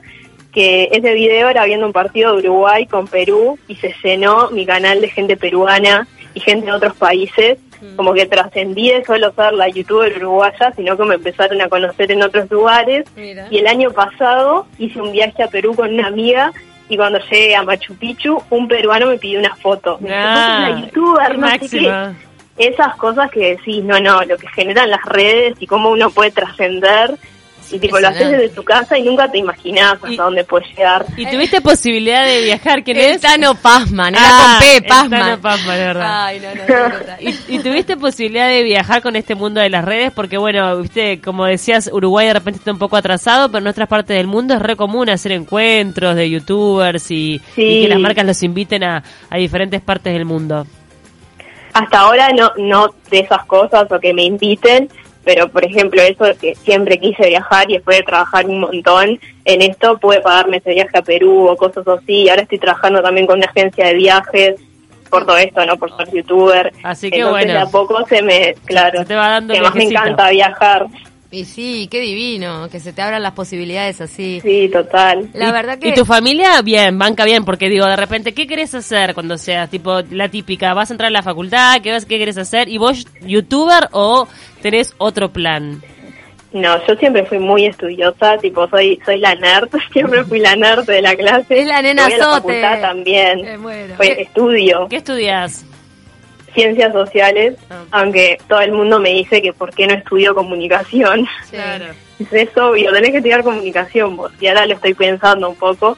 que 0.52 0.90
ese 0.92 1.14
video 1.14 1.50
era 1.50 1.66
viendo 1.66 1.86
un 1.86 1.94
partido 1.94 2.34
de 2.34 2.48
Uruguay 2.48 2.86
con 2.88 3.08
Perú 3.08 3.60
y 3.68 3.76
se 3.76 3.94
llenó 4.04 4.50
mi 4.50 4.66
canal 4.66 5.02
de 5.02 5.10
gente 5.10 5.38
peruana 5.38 6.08
y 6.38 6.40
gente 6.40 6.68
de 6.68 6.72
otros 6.72 6.96
países 6.96 7.58
como 7.96 8.14
que 8.14 8.26
trascendí 8.26 8.92
de 8.92 9.04
solo 9.06 9.32
ser 9.34 9.54
la 9.54 9.68
youtuber 9.70 10.16
uruguaya, 10.18 10.72
sino 10.76 10.98
que 10.98 11.04
me 11.04 11.16
empezaron 11.16 11.62
a 11.62 11.70
conocer 11.70 12.12
en 12.12 12.24
otros 12.24 12.50
lugares. 12.50 13.06
Y 13.16 13.58
el 13.58 13.68
año 13.68 13.92
pasado 13.92 14.68
hice 14.78 15.02
un 15.02 15.12
viaje 15.12 15.44
a 15.44 15.48
Perú 15.48 15.76
con 15.76 15.94
una 15.94 16.08
amiga 16.08 16.52
y 16.90 16.98
cuando 16.98 17.20
llegué 17.20 17.56
a 17.56 17.64
Machu 17.64 17.96
Picchu, 17.96 18.42
un 18.50 18.68
peruano 18.68 19.08
me 19.08 19.18
pidió 19.18 19.40
una 19.40 19.56
foto. 19.56 19.98
Me 20.00 20.10
ah, 20.14 20.70
una 20.70 20.82
youtuber, 20.82 21.38
no 21.38 21.50
sé 21.50 21.70
qué. 21.70 22.14
Esas 22.58 22.96
cosas 22.96 23.30
que 23.30 23.56
decís, 23.56 23.84
no, 23.84 24.00
no, 24.00 24.24
lo 24.24 24.38
que 24.38 24.48
generan 24.48 24.90
las 24.90 25.04
redes 25.06 25.56
y 25.60 25.68
cómo 25.68 25.90
uno 25.90 26.10
puede 26.10 26.32
trascender 26.32 27.16
y 27.72 27.80
tipo 27.80 28.00
lo 28.00 28.08
haces 28.08 28.32
desde 28.32 28.50
tu 28.50 28.64
casa 28.64 28.98
y 28.98 29.04
nunca 29.04 29.30
te 29.30 29.40
imaginás 29.40 29.94
hasta 29.94 30.24
dónde 30.24 30.44
puedes 30.44 30.68
llegar. 30.70 31.06
¿Y 31.16 31.26
tuviste 31.26 31.62
posibilidad 31.62 32.26
de 32.26 32.42
viajar? 32.44 32.84
¿Quién 32.84 32.98
es? 32.98 33.22
Tano 33.22 33.56
Pazman, 33.56 34.16
era 34.16 34.24
ah, 34.24 34.60
con 34.60 34.68
P, 34.68 34.88
Pazman. 34.88 35.20
Tano 35.20 35.42
Pazman, 35.42 35.78
de 35.78 35.86
verdad. 35.86 36.26
Ay, 36.26 36.40
no, 36.40 36.56
no, 36.56 36.96
¿Y, 37.20 37.56
¿Y, 37.56 37.60
tuviste 37.60 37.98
posibilidad 37.98 38.48
de 38.48 38.64
viajar 38.64 39.02
con 39.02 39.16
este 39.16 39.36
mundo 39.36 39.60
de 39.60 39.70
las 39.70 39.84
redes? 39.84 40.12
Porque 40.12 40.38
bueno, 40.38 40.78
viste, 40.78 41.20
como 41.22 41.46
decías, 41.46 41.90
Uruguay 41.92 42.28
de 42.28 42.34
repente 42.34 42.60
está 42.60 42.72
un 42.72 42.80
poco 42.80 42.96
atrasado, 42.96 43.50
pero 43.50 43.60
en 43.60 43.68
otras 43.68 43.88
partes 43.88 44.18
del 44.18 44.28
mundo 44.28 44.54
es 44.54 44.62
re 44.62 44.76
común 44.76 45.10
hacer 45.10 45.32
encuentros 45.32 46.16
de 46.16 46.30
youtubers 46.30 47.12
y, 47.12 47.42
y 47.56 47.82
que 47.82 47.88
las 47.88 48.00
marcas 48.00 48.26
los 48.26 48.42
inviten 48.44 48.84
a, 48.84 49.04
a 49.30 49.38
diferentes 49.38 49.82
partes 49.82 50.14
del 50.14 50.26
mundo. 50.26 50.66
Hasta 51.74 52.00
ahora 52.00 52.30
no, 52.30 52.52
no 52.58 52.88
de 53.12 53.20
esas 53.20 53.46
cosas 53.46 53.92
o 53.92 54.00
que 54.00 54.12
me 54.12 54.24
inviten, 54.24 54.90
pero 55.28 55.50
por 55.50 55.66
ejemplo 55.66 56.02
eso 56.02 56.24
que 56.40 56.56
siempre 56.56 56.98
quise 56.98 57.28
viajar 57.28 57.70
y 57.70 57.74
después 57.74 57.98
de 57.98 58.04
trabajar 58.04 58.46
un 58.46 58.62
montón 58.62 59.20
en 59.44 59.62
esto 59.62 59.98
pude 59.98 60.22
pagarme 60.22 60.58
ese 60.58 60.74
viaje 60.74 60.98
a 60.98 61.02
Perú 61.02 61.50
o 61.50 61.58
cosas 61.58 61.86
así, 61.86 62.30
ahora 62.30 62.44
estoy 62.44 62.60
trabajando 62.60 63.02
también 63.02 63.28
con 63.28 63.40
una 63.40 63.48
agencia 63.48 63.88
de 63.88 63.96
viajes 63.96 64.56
por 65.10 65.26
todo 65.26 65.38
esto, 65.38 65.66
¿no? 65.66 65.76
Por 65.76 65.96
ser 65.98 66.10
youtuber. 66.12 66.72
Así 66.82 67.10
que 67.10 67.18
Entonces, 67.18 67.46
bueno. 67.46 67.60
de 67.60 67.60
a 67.60 67.70
poco 67.70 68.06
se 68.08 68.22
me, 68.22 68.56
claro, 68.64 69.00
se 69.00 69.06
te 69.06 69.16
va 69.16 69.28
dando 69.28 69.54
que 69.54 69.60
más 69.60 69.76
me 69.76 69.84
encanta 69.84 70.30
viajar. 70.30 70.86
Y 71.30 71.44
sí, 71.44 71.90
qué 71.92 72.00
divino, 72.00 72.70
que 72.70 72.80
se 72.80 72.94
te 72.94 73.02
abran 73.02 73.22
las 73.22 73.34
posibilidades 73.34 74.00
así. 74.00 74.40
Sí, 74.42 74.70
total. 74.72 75.30
La 75.34 75.50
¿Y- 75.50 75.52
verdad 75.52 75.78
que... 75.78 75.90
¿Y 75.90 75.94
tu 75.94 76.06
familia? 76.06 76.62
Bien, 76.62 76.98
banca 76.98 77.26
bien, 77.26 77.44
porque 77.44 77.68
digo, 77.68 77.86
de 77.86 77.98
repente, 77.98 78.34
¿qué 78.34 78.48
querés 78.48 78.74
hacer 78.74 79.14
cuando 79.14 79.38
seas 79.38 79.70
tipo 79.70 80.00
la 80.12 80.30
típica? 80.30 80.74
¿Vas 80.74 80.90
a 80.90 80.94
entrar 80.94 81.08
a 81.08 81.12
la 81.12 81.24
facultad? 81.24 81.82
¿Qué, 81.82 81.92
vas, 81.92 82.06
qué 82.06 82.18
querés 82.18 82.38
hacer? 82.38 82.70
¿Y 82.70 82.78
vos, 82.78 83.06
youtuber 83.22 83.90
o 83.92 84.28
tenés 84.62 84.96
otro 85.00 85.34
plan? 85.34 85.82
No, 86.54 86.88
yo 86.88 86.96
siempre 86.96 87.26
fui 87.26 87.40
muy 87.40 87.66
estudiosa, 87.66 88.38
tipo 88.38 88.68
soy 88.70 89.00
soy 89.06 89.20
la 89.20 89.36
nerd, 89.36 89.70
siempre 89.92 90.24
fui 90.24 90.40
la 90.40 90.56
nerd 90.56 90.86
de 90.86 91.02
la 91.02 91.14
clase. 91.16 91.60
Es 91.60 91.68
la 91.68 91.82
nena 91.82 92.04
Voy 92.06 92.14
a 92.14 92.18
la 92.18 92.26
facultad 92.32 92.82
también. 92.82 93.60
Pues 93.62 94.18
estudio 94.18 94.88
¿Qué 94.90 94.96
estudias? 94.96 95.66
Ciencias 96.54 96.94
sociales, 96.94 97.56
Ah. 97.70 97.84
aunque 97.92 98.38
todo 98.48 98.62
el 98.62 98.72
mundo 98.72 99.00
me 99.00 99.10
dice 99.10 99.42
que 99.42 99.54
por 99.54 99.74
qué 99.74 99.88
no 99.88 99.94
estudio 99.94 100.34
comunicación. 100.36 101.28
Sí. 101.50 101.58
Es 102.32 102.58
obvio, 102.58 102.92
tenés 102.92 103.12
que 103.12 103.18
estudiar 103.18 103.44
comunicación 103.44 104.18
vos. 104.18 104.32
Y 104.40 104.48
ahora 104.48 104.66
lo 104.66 104.74
estoy 104.74 104.96
pensando 104.96 105.50
un 105.50 105.56
poco, 105.56 105.98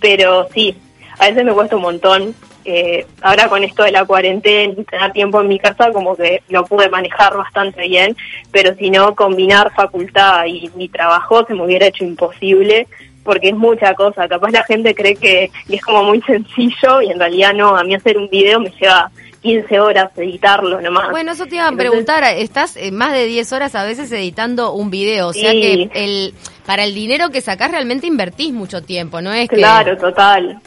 pero 0.00 0.48
sí, 0.52 0.76
a 1.20 1.28
veces 1.28 1.44
me 1.44 1.52
cuesta 1.52 1.76
un 1.76 1.82
montón. 1.82 2.34
Eh, 2.64 3.06
ahora 3.22 3.48
con 3.48 3.62
esto 3.62 3.82
de 3.84 3.92
la 3.92 4.04
cuarentena 4.04 4.72
y 4.76 4.84
tener 4.84 5.12
tiempo 5.12 5.40
en 5.40 5.46
mi 5.48 5.58
casa, 5.60 5.92
como 5.92 6.16
que 6.16 6.42
lo 6.48 6.64
pude 6.64 6.88
manejar 6.88 7.36
bastante 7.36 7.88
bien, 7.88 8.16
pero 8.50 8.74
si 8.74 8.90
no, 8.90 9.14
combinar 9.14 9.72
facultad 9.74 10.46
y 10.46 10.68
mi 10.74 10.88
trabajo 10.88 11.44
se 11.46 11.54
me 11.54 11.64
hubiera 11.64 11.86
hecho 11.86 12.04
imposible 12.04 12.86
porque 13.24 13.50
es 13.50 13.54
mucha 13.56 13.94
cosa. 13.94 14.26
Capaz 14.28 14.50
la 14.50 14.64
gente 14.64 14.94
cree 14.96 15.14
que 15.14 15.50
es 15.68 15.80
como 15.82 16.02
muy 16.04 16.20
sencillo 16.22 17.02
y 17.02 17.10
en 17.10 17.20
realidad 17.20 17.54
no. 17.54 17.76
A 17.76 17.84
mí 17.84 17.94
hacer 17.94 18.18
un 18.18 18.28
video 18.28 18.58
me 18.58 18.70
lleva 18.70 19.10
15 19.42 19.80
horas 19.80 20.10
editarlo 20.16 20.80
nomás. 20.80 21.10
Bueno, 21.10 21.32
eso 21.32 21.46
te 21.46 21.56
iba 21.56 21.64
a 21.64 21.68
Entonces- 21.68 21.90
preguntar, 21.90 22.24
estás 22.36 22.76
eh, 22.76 22.92
más 22.92 23.12
de 23.12 23.26
10 23.26 23.52
horas 23.52 23.74
a 23.74 23.84
veces 23.84 24.10
editando 24.12 24.72
un 24.72 24.90
video, 24.90 25.28
o 25.28 25.32
sea 25.32 25.50
Sí. 25.50 25.60
que 25.60 25.90
el 26.04 26.34
para 26.66 26.84
el 26.84 26.94
dinero 26.94 27.30
que 27.30 27.40
sacás 27.40 27.72
realmente 27.72 28.06
invertís 28.06 28.52
mucho 28.52 28.82
tiempo, 28.82 29.20
¿no 29.20 29.32
es 29.32 29.48
que- 29.48 29.56
Claro, 29.56 29.96
total. 29.96 30.60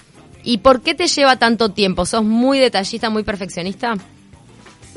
¿Y 0.43 0.57
por 0.59 0.81
qué 0.81 0.93
te 0.93 1.07
lleva 1.07 1.37
tanto 1.37 1.69
tiempo? 1.69 2.05
¿Sos 2.05 2.23
muy 2.23 2.59
detallista, 2.59 3.09
muy 3.09 3.23
perfeccionista? 3.23 3.95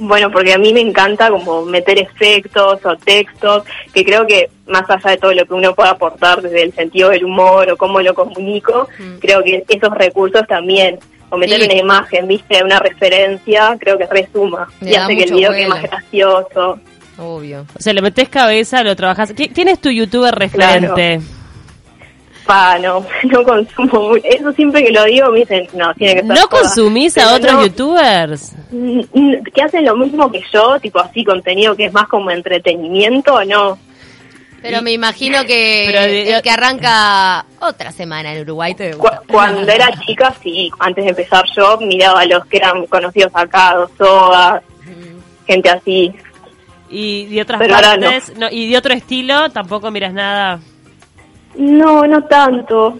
Bueno, 0.00 0.30
porque 0.30 0.52
a 0.52 0.58
mí 0.58 0.72
me 0.72 0.80
encanta 0.80 1.28
como 1.30 1.64
meter 1.64 1.98
efectos 1.98 2.78
o 2.84 2.96
textos, 2.96 3.64
que 3.92 4.04
creo 4.04 4.26
que 4.26 4.48
más 4.68 4.88
allá 4.88 5.10
de 5.10 5.16
todo 5.16 5.32
lo 5.32 5.44
que 5.44 5.54
uno 5.54 5.74
pueda 5.74 5.90
aportar 5.90 6.40
desde 6.42 6.62
el 6.62 6.72
sentido 6.72 7.10
del 7.10 7.24
humor 7.24 7.68
o 7.70 7.76
cómo 7.76 8.00
lo 8.00 8.14
comunico, 8.14 8.88
creo 9.20 9.42
que 9.42 9.64
esos 9.68 9.90
recursos 9.94 10.42
también, 10.48 10.98
o 11.30 11.36
meter 11.36 11.60
Sí. 11.60 11.66
una 11.66 11.74
imagen, 11.74 12.26
viste, 12.28 12.62
una 12.64 12.78
referencia, 12.78 13.76
creo 13.78 13.98
que 13.98 14.06
resuma 14.06 14.68
Le 14.80 14.90
y 14.90 14.94
hace 14.94 15.16
que 15.16 15.24
el 15.24 15.32
video 15.32 15.50
quede 15.52 15.68
más 15.68 15.82
gracioso. 15.82 16.78
Obvio. 17.18 17.66
O 17.76 17.80
sea, 17.82 17.92
le 17.92 18.00
metés 18.02 18.28
cabeza, 18.28 18.82
lo 18.84 18.94
trabajás. 18.94 19.34
¿Qui- 19.34 19.50
¿Quién 19.52 19.68
es 19.68 19.80
tu 19.80 19.90
youtuber 19.90 20.34
referente? 20.34 21.20
Pa, 22.46 22.78
no, 22.78 23.04
no 23.24 23.42
consumo 23.44 24.08
muy- 24.08 24.22
eso 24.24 24.52
siempre 24.52 24.82
que 24.82 24.90
lo 24.90 25.04
digo 25.04 25.30
me 25.30 25.40
dicen, 25.40 25.66
no, 25.74 25.92
tiene 25.94 26.14
que 26.14 26.20
ser 26.20 26.28
¿No 26.28 26.46
toda. 26.46 26.62
consumís 26.62 27.12
Pero 27.14 27.28
a 27.28 27.34
otros 27.34 27.52
no, 27.52 27.62
youtubers? 27.66 28.52
mm, 28.70 29.00
mm, 29.12 29.42
que 29.54 29.62
hacen 29.62 29.84
lo 29.84 29.96
mismo 29.96 30.30
que 30.32 30.42
yo, 30.52 30.78
tipo 30.80 30.98
así 30.98 31.24
contenido 31.24 31.76
que 31.76 31.86
es 31.86 31.92
más 31.92 32.08
como 32.08 32.30
entretenimiento, 32.30 33.44
no. 33.44 33.78
Pero 34.60 34.82
me 34.82 34.92
imagino 34.92 35.44
que 35.44 35.84
Pero 35.86 36.00
de- 36.02 36.34
el 36.34 36.42
que 36.42 36.50
arranca 36.50 37.44
otra 37.60 37.92
semana 37.92 38.32
en 38.34 38.42
Uruguay 38.42 38.74
te 38.74 38.90
Cu- 38.92 38.98
gusta. 39.02 39.22
Cuando 39.28 39.70
era 39.70 39.88
chica, 40.06 40.34
sí, 40.42 40.70
antes 40.80 41.04
de 41.04 41.10
empezar 41.10 41.44
yo, 41.56 41.78
miraba 41.78 42.20
a 42.20 42.24
los 42.26 42.44
que 42.46 42.56
eran 42.56 42.86
conocidos 42.86 43.30
acá, 43.34 43.74
Dosoa, 43.74 44.60
gente 45.46 45.70
así. 45.70 46.12
Y 46.90 47.26
de 47.26 47.42
otras 47.42 47.58
Pero 47.60 47.76
no, 48.38 48.48
y 48.50 48.70
de 48.70 48.76
otro 48.78 48.94
estilo, 48.94 49.50
tampoco 49.50 49.90
miras 49.90 50.12
nada. 50.12 50.58
No, 51.56 52.06
no 52.06 52.22
tanto. 52.24 52.98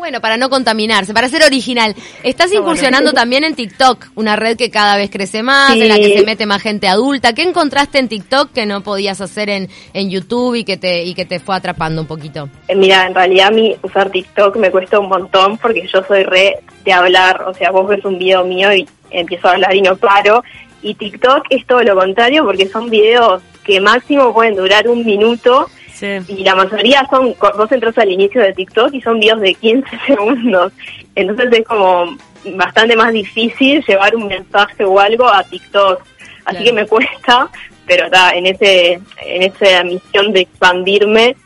Bueno, 0.00 0.22
para 0.22 0.38
no 0.38 0.48
contaminarse, 0.48 1.12
para 1.12 1.28
ser 1.28 1.42
original. 1.42 1.94
Estás 2.22 2.50
incursionando 2.54 3.12
también 3.12 3.44
en 3.44 3.54
TikTok, 3.54 4.06
una 4.14 4.34
red 4.34 4.56
que 4.56 4.70
cada 4.70 4.96
vez 4.96 5.10
crece 5.10 5.42
más, 5.42 5.74
Sí. 5.74 5.82
en 5.82 5.88
la 5.88 5.96
que 5.96 6.16
se 6.16 6.24
mete 6.24 6.46
más 6.46 6.62
gente 6.62 6.88
adulta. 6.88 7.34
¿Qué 7.34 7.42
encontraste 7.42 7.98
en 7.98 8.08
TikTok 8.08 8.50
que 8.50 8.64
no 8.64 8.80
podías 8.80 9.20
hacer 9.20 9.50
en, 9.50 9.68
en 9.92 10.08
YouTube 10.10 10.54
y 10.54 10.64
que 10.64 10.78
te 10.78 11.04
y 11.04 11.12
que 11.12 11.26
te 11.26 11.38
fue 11.38 11.54
atrapando 11.54 12.00
un 12.00 12.06
poquito? 12.06 12.48
Eh, 12.66 12.74
Mira, 12.74 13.06
en 13.06 13.14
realidad 13.14 13.48
a 13.48 13.50
mí 13.50 13.76
usar 13.82 14.10
TikTok 14.10 14.56
me 14.56 14.70
cuesta 14.70 14.98
un 14.98 15.10
montón 15.10 15.58
porque 15.58 15.86
yo 15.86 16.02
soy 16.08 16.22
re 16.24 16.56
de 16.82 16.92
hablar. 16.94 17.42
O 17.42 17.52
sea, 17.52 17.70
vos 17.70 17.86
ves 17.86 18.02
un 18.06 18.18
video 18.18 18.42
mío 18.42 18.72
y 18.72 18.88
empiezo 19.10 19.48
a 19.48 19.52
hablar 19.52 19.76
y 19.76 19.82
no 19.82 19.96
paro. 19.96 20.42
Y 20.80 20.94
TikTok 20.94 21.44
es 21.50 21.66
todo 21.66 21.82
lo 21.82 21.94
contrario 21.94 22.42
porque 22.46 22.66
son 22.70 22.88
videos 22.88 23.42
que 23.64 23.82
máximo 23.82 24.32
pueden 24.32 24.56
durar 24.56 24.88
un 24.88 25.04
minuto 25.04 25.68
Sí. 26.00 26.18
y 26.28 26.44
la 26.44 26.54
mayoría 26.54 27.06
son, 27.10 27.34
vos 27.38 27.70
entras 27.70 27.96
al 27.98 28.10
inicio 28.10 28.40
de 28.40 28.54
TikTok 28.54 28.94
y 28.94 29.02
son 29.02 29.20
videos 29.20 29.40
de 29.42 29.52
15 29.54 29.86
segundos. 30.06 30.72
Entonces 31.14 31.48
es 31.52 31.66
como 31.66 32.16
bastante 32.56 32.96
más 32.96 33.12
difícil 33.12 33.84
llevar 33.86 34.16
un 34.16 34.26
mensaje 34.26 34.82
o 34.84 34.98
algo 34.98 35.28
a 35.28 35.44
TikTok. 35.44 36.00
Así 36.46 36.56
Claro. 36.58 36.64
que 36.64 36.72
me 36.72 36.86
cuesta, 36.88 37.48
pero 37.86 38.06
está 38.06 38.30
en 38.30 38.46
ese 38.46 38.94
en 39.26 39.42
esa 39.42 39.84
misión 39.84 40.32
de 40.32 40.40
expandirme 40.40 41.36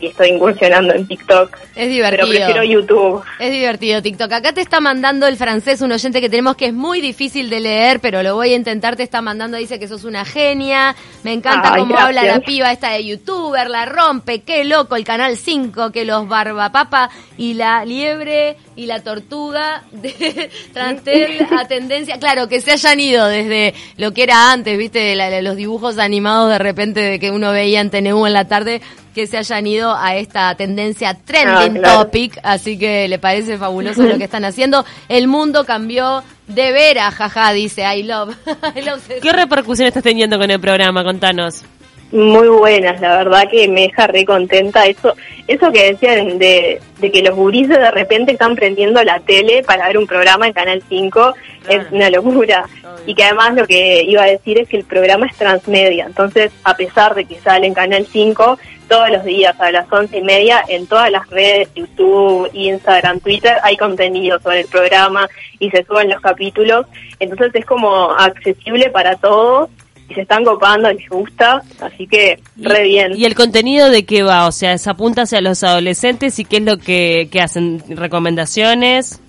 y 0.00 0.06
estoy 0.06 0.30
incursionando 0.30 0.94
en 0.94 1.06
TikTok. 1.06 1.56
Es 1.76 1.88
divertido. 1.88 2.26
Pero 2.28 2.44
prefiero 2.46 2.64
YouTube. 2.64 3.22
Es 3.38 3.50
divertido 3.50 4.00
TikTok. 4.02 4.32
Acá 4.32 4.52
te 4.52 4.60
está 4.62 4.80
mandando 4.80 5.26
el 5.26 5.36
francés 5.36 5.80
un 5.82 5.92
oyente 5.92 6.20
que 6.20 6.28
tenemos 6.30 6.56
que 6.56 6.66
es 6.66 6.72
muy 6.72 7.00
difícil 7.00 7.50
de 7.50 7.60
leer, 7.60 8.00
pero 8.00 8.22
lo 8.22 8.34
voy 8.34 8.52
a 8.52 8.56
intentar. 8.56 8.96
Te 8.96 9.02
está 9.02 9.20
mandando, 9.20 9.56
dice 9.58 9.78
que 9.78 9.86
sos 9.88 10.04
una 10.04 10.24
genia. 10.24 10.96
Me 11.22 11.32
encanta 11.34 11.74
Ay, 11.74 11.80
cómo 11.82 11.92
gracias. 11.94 12.08
habla 12.18 12.34
la 12.34 12.40
piba 12.40 12.72
esta 12.72 12.90
de 12.92 13.04
youtuber, 13.04 13.68
la 13.68 13.84
rompe, 13.84 14.40
qué 14.40 14.64
loco 14.64 14.96
el 14.96 15.04
canal 15.04 15.36
5, 15.36 15.90
que 15.92 16.04
los 16.04 16.26
barbapapa 16.28 17.10
y 17.36 17.54
la 17.54 17.84
liebre 17.84 18.56
y 18.76 18.86
la 18.86 19.00
tortuga 19.02 19.82
de 19.92 20.50
Trantel 20.72 21.46
a 21.58 21.66
tendencia. 21.68 22.18
Claro, 22.18 22.48
que 22.48 22.60
se 22.60 22.72
hayan 22.72 23.00
ido 23.00 23.26
desde 23.26 23.74
lo 23.96 24.12
que 24.12 24.22
era 24.22 24.50
antes, 24.52 24.76
viste, 24.78 25.14
La- 25.14 25.28
la- 25.30 25.42
los 25.42 25.56
dibujos 25.56 25.98
animados 25.98 26.50
de 26.50 26.58
repente 26.58 27.00
de 27.00 27.18
que 27.18 27.30
uno 27.30 27.52
veía 27.52 27.80
en 27.80 27.90
TNU 27.90 28.26
en 28.26 28.32
la 28.32 28.46
tarde, 28.48 28.80
que 29.20 29.26
se 29.26 29.36
hayan 29.36 29.66
ido 29.66 29.94
a 29.94 30.16
esta 30.16 30.54
tendencia 30.54 31.14
trending 31.14 31.76
Ah, 31.76 31.80
claro. 31.80 32.04
topic, 32.04 32.38
así 32.42 32.78
que 32.78 33.06
le 33.08 33.18
parece 33.18 33.58
fabuloso 33.58 34.02
lo 34.02 34.16
que 34.18 34.24
están 34.24 34.44
haciendo. 34.44 34.84
El 35.08 35.28
mundo 35.28 35.64
cambió 35.64 36.22
de 36.46 36.72
veras, 36.72 37.14
jaja, 37.14 37.52
dice 37.52 37.82
I 37.94 38.02
love. 38.04 38.34
I 38.76 38.80
love. 38.82 39.02
¿Qué 39.20 39.32
repercusión 39.32 39.86
estás 39.88 40.02
teniendo 40.02 40.38
con 40.38 40.50
el 40.50 40.58
programa? 40.60 41.04
Contanos. 41.04 41.62
Muy 42.12 42.48
buenas, 42.48 43.00
la 43.00 43.18
verdad 43.18 43.48
que 43.48 43.68
me 43.68 43.82
deja 43.82 44.08
re 44.08 44.24
contenta. 44.24 44.84
Eso, 44.86 45.14
eso 45.46 45.70
que 45.70 45.92
decían 45.92 46.38
de, 46.38 46.80
de 46.98 47.12
que 47.12 47.22
los 47.22 47.36
gurises 47.36 47.78
de 47.78 47.90
repente 47.92 48.32
están 48.32 48.56
prendiendo 48.56 49.02
la 49.04 49.20
tele 49.20 49.62
para 49.62 49.86
ver 49.86 49.96
un 49.96 50.08
programa 50.08 50.48
en 50.48 50.52
Canal 50.52 50.82
5 50.88 51.34
es 51.68 51.92
una 51.92 52.10
locura. 52.10 52.68
Y 53.06 53.14
que 53.14 53.22
además 53.22 53.54
lo 53.54 53.66
que 53.66 54.02
iba 54.02 54.24
a 54.24 54.26
decir 54.26 54.58
es 54.58 54.68
que 54.68 54.78
el 54.78 54.84
programa 54.84 55.26
es 55.26 55.36
transmedia. 55.36 56.06
Entonces, 56.06 56.50
a 56.64 56.76
pesar 56.76 57.14
de 57.14 57.26
que 57.26 57.38
sale 57.38 57.68
en 57.68 57.74
Canal 57.74 58.04
5 58.04 58.58
todos 58.88 59.10
los 59.10 59.24
días 59.24 59.54
a 59.60 59.70
las 59.70 59.90
once 59.92 60.18
y 60.18 60.22
media, 60.22 60.64
en 60.68 60.88
todas 60.88 61.12
las 61.12 61.30
redes, 61.30 61.68
YouTube, 61.76 62.50
Instagram, 62.52 63.20
Twitter, 63.20 63.56
hay 63.62 63.76
contenido 63.76 64.40
sobre 64.40 64.62
el 64.62 64.66
programa 64.66 65.28
y 65.60 65.70
se 65.70 65.84
suben 65.84 66.08
los 66.10 66.20
capítulos. 66.20 66.86
Entonces 67.20 67.54
es 67.54 67.64
como 67.64 68.10
accesible 68.10 68.90
para 68.90 69.14
todos 69.14 69.70
y 70.10 70.14
se 70.14 70.22
están 70.22 70.44
copando, 70.44 70.92
les 70.92 71.08
gusta, 71.08 71.62
así 71.80 72.06
que 72.06 72.40
re 72.56 72.82
bien. 72.82 73.12
¿Y 73.16 73.24
el 73.24 73.34
contenido 73.34 73.88
de 73.90 74.04
qué 74.04 74.22
va? 74.22 74.46
O 74.46 74.52
sea, 74.52 74.76
¿se 74.76 74.90
apunta 74.90 75.22
hacia 75.22 75.40
los 75.40 75.62
adolescentes 75.62 76.38
y 76.38 76.44
qué 76.44 76.56
es 76.56 76.64
lo 76.64 76.78
que, 76.78 77.28
que 77.30 77.40
hacen? 77.40 77.82
¿Recomendaciones? 77.88 79.20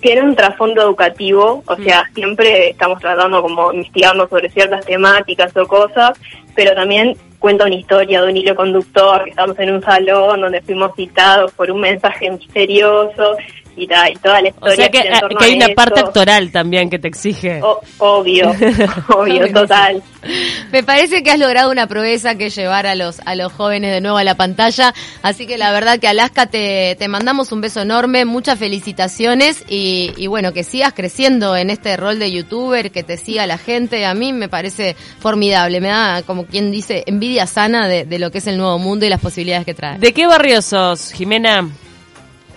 Tiene 0.00 0.22
un 0.22 0.34
trasfondo 0.34 0.82
educativo, 0.82 1.62
o 1.66 1.76
sea, 1.76 2.08
siempre 2.14 2.70
estamos 2.70 3.00
tratando 3.00 3.42
como 3.42 3.72
investigando 3.72 4.26
sobre 4.28 4.48
ciertas 4.48 4.84
temáticas 4.86 5.54
o 5.56 5.66
cosas, 5.66 6.18
pero 6.54 6.74
también 6.74 7.16
cuenta 7.38 7.64
una 7.64 7.74
historia 7.74 8.22
de 8.22 8.30
un 8.30 8.36
hilo 8.36 8.54
conductor, 8.54 9.24
que 9.24 9.30
estamos 9.30 9.58
en 9.58 9.74
un 9.74 9.82
salón 9.82 10.40
donde 10.40 10.62
fuimos 10.62 10.94
citados 10.94 11.52
por 11.52 11.70
un 11.70 11.80
mensaje 11.80 12.30
misterioso, 12.30 13.36
y, 13.76 13.86
ta, 13.86 14.10
y 14.10 14.14
toda 14.14 14.40
la 14.42 14.48
O 14.48 14.52
historia. 14.52 14.76
sea 14.76 14.88
que, 14.90 15.02
que 15.38 15.44
hay 15.44 15.54
una 15.56 15.66
eso. 15.66 15.74
parte 15.74 16.00
actoral 16.00 16.50
también 16.52 16.90
que 16.90 16.98
te 16.98 17.08
exige. 17.08 17.60
O- 17.62 17.80
obvio, 17.98 18.52
obvio, 19.08 19.52
total. 19.52 20.02
Me 20.70 20.82
parece 20.82 21.22
que 21.22 21.30
has 21.30 21.38
logrado 21.38 21.70
una 21.70 21.86
proeza 21.86 22.34
que 22.34 22.50
llevar 22.50 22.86
a 22.86 22.94
los, 22.94 23.20
a 23.24 23.34
los 23.34 23.52
jóvenes 23.52 23.90
de 23.92 24.00
nuevo 24.00 24.18
a 24.18 24.24
la 24.24 24.34
pantalla. 24.36 24.92
Así 25.22 25.46
que 25.46 25.56
la 25.56 25.72
verdad 25.72 25.98
que 25.98 26.08
Alaska 26.08 26.46
te, 26.46 26.94
te 26.98 27.08
mandamos 27.08 27.52
un 27.52 27.60
beso 27.62 27.80
enorme, 27.80 28.24
muchas 28.26 28.58
felicitaciones 28.58 29.64
y, 29.68 30.12
y 30.16 30.26
bueno, 30.26 30.52
que 30.52 30.62
sigas 30.64 30.92
creciendo 30.92 31.56
en 31.56 31.70
este 31.70 31.96
rol 31.96 32.18
de 32.18 32.30
youtuber, 32.32 32.90
que 32.90 33.02
te 33.02 33.16
siga 33.16 33.46
la 33.46 33.56
gente. 33.58 34.04
A 34.04 34.14
mí 34.14 34.32
me 34.32 34.48
parece 34.48 34.94
formidable, 35.20 35.80
me 35.80 35.88
da 35.88 36.22
como 36.22 36.44
quien 36.44 36.70
dice 36.70 37.02
envidia 37.06 37.46
sana 37.46 37.88
de, 37.88 38.04
de 38.04 38.18
lo 38.18 38.30
que 38.30 38.38
es 38.38 38.46
el 38.46 38.58
nuevo 38.58 38.78
mundo 38.78 39.06
y 39.06 39.08
las 39.08 39.20
posibilidades 39.20 39.64
que 39.64 39.74
trae. 39.74 39.98
¿De 39.98 40.12
qué 40.12 40.26
barrio 40.26 40.60
sos, 40.60 41.12
Jimena? 41.12 41.68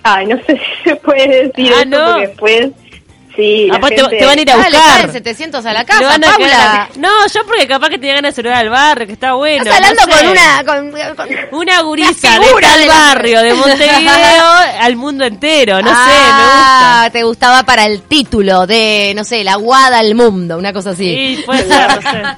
Ay, 0.03 0.25
no 0.27 0.37
sé 0.45 0.57
si 0.83 0.89
se 0.89 0.95
puede 0.97 1.47
decir 1.47 1.71
Ah, 1.73 1.79
eso 1.79 1.85
no. 1.85 2.05
porque 2.11 2.27
después, 2.27 2.67
sí, 3.35 3.67
la 3.67 3.75
Aparte 3.77 4.01
gente- 4.01 4.17
te 4.17 4.25
van 4.25 4.37
a 4.37 4.41
ir 4.41 4.51
a 4.51 4.55
buscar. 4.57 4.73
dale, 5.01 5.11
700 5.13 5.65
a 5.65 5.73
la 5.73 5.85
casa, 5.85 6.03
van 6.03 6.23
a 6.23 6.27
Paula. 6.27 6.47
la- 6.47 6.89
No, 6.97 7.09
yo 7.33 7.45
porque 7.47 7.67
capaz 7.67 7.89
que 7.89 7.97
te 7.97 8.07
llegan 8.07 8.25
a 8.25 8.31
saludar 8.31 8.57
al 8.57 8.69
barrio, 8.69 9.07
que 9.07 9.13
está 9.13 9.33
bueno. 9.33 9.63
Estás 9.63 9.75
hablando 9.77 10.01
no 10.05 10.11
sé. 10.13 10.23
con 10.23 10.31
una... 10.31 10.63
Con, 10.65 10.91
con- 11.15 11.59
Una 11.61 11.81
gurisa 11.81 12.37
de 12.39 12.45
figura 12.45 12.67
tal 12.67 12.79
de 12.81 12.85
la- 12.87 12.93
barrio, 12.93 13.41
de 13.41 13.53
Montevideo, 13.53 14.45
al 14.81 14.95
mundo 14.97 15.23
entero. 15.25 15.81
No 15.81 15.91
Ah, 15.95 17.09
te 17.11 17.23
gustaba 17.23 17.63
para 17.63 17.85
el 17.85 18.01
título 18.01 18.67
de, 18.67 19.13
no 19.15 19.23
sé, 19.23 19.43
la 19.43 19.55
guada 19.55 19.99
al 19.99 20.15
mundo, 20.15 20.57
una 20.57 20.73
cosa 20.73 20.93
sé, 20.95 21.03
me 21.03 21.33
así. 21.33 21.35
gusta. 21.35 21.41
Sí, 21.41 21.45
puede 21.45 21.67
ser, 21.67 21.95
no 21.95 22.11
sé. 22.11 22.37